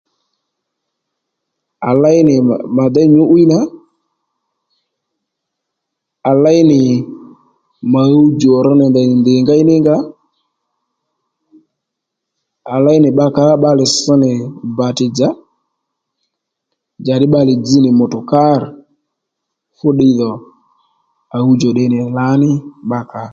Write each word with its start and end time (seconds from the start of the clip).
À 1.89 1.91
léy 2.01 2.19
nì 2.27 2.35
mà 2.75 2.85
déy 2.95 3.07
nyǔ'wiy 3.13 3.45
nà 3.51 3.59
à 6.29 6.31
léy 6.43 6.59
nì 6.69 6.79
mà 7.93 8.01
ɦuwdjò 8.09 8.51
rr 8.65 8.67
nì 8.79 8.85
ndèy 8.89 9.07
ndì 9.19 9.33
ngéy 9.43 9.63
ní 9.69 9.75
nga 9.81 9.95
à 12.73 12.75
léy 12.85 12.97
nì 13.03 13.09
bba 13.13 13.25
kà 13.35 13.41
ó 13.51 13.55
bbalè 13.59 13.85
ss 13.93 14.03
nì 14.23 14.31
bàti 14.77 15.05
dzà 15.15 15.29
njàddí 17.01 17.25
bbalè 17.29 17.53
dzz 17.57 17.73
nì 17.83 17.89
mutukarì 17.99 18.67
fúddiy 19.77 20.13
dho 20.19 20.31
à 21.35 21.37
ɦuw 21.41 21.53
djò 21.57 21.69
tde 21.73 21.85
nì 21.93 21.97
lǎní 22.17 22.49
bbakà 22.85 23.21
ò 23.27 23.29